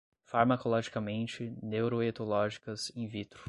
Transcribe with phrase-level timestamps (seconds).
[0.31, 3.39] farmacologicamente, neuroetológicas, in vitro